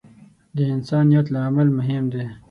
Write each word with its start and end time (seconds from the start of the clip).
د 0.55 0.57
انسان 0.73 1.03
نیت 1.09 1.27
له 1.33 1.39
عمل 1.47 1.67
مهم 1.79 2.03
دی. 2.13 2.25